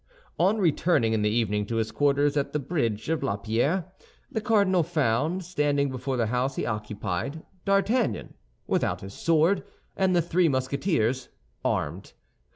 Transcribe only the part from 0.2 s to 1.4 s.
On returning in the